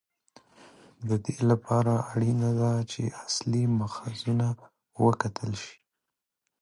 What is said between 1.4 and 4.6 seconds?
لپاره اړینه ده چې اصلي ماخذونه